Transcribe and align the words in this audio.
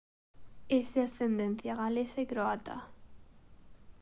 Es 0.67 0.95
de 0.95 1.03
ascendencia 1.03 1.75
galesa 1.75 2.21
y 2.21 2.25
croata. 2.25 2.89